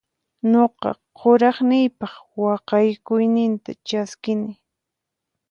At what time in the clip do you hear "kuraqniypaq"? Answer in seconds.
1.17-2.15